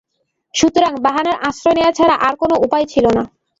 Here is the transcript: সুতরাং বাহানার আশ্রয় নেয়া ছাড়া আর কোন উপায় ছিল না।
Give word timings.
সুতরাং 0.53 0.93
বাহানার 1.05 1.37
আশ্রয় 1.47 1.75
নেয়া 1.77 1.91
ছাড়া 1.91 2.15
আর 2.27 2.33
কোন 2.35 2.51
উপায় 2.65 2.85
ছিল 2.85 3.05
না। 3.17 3.23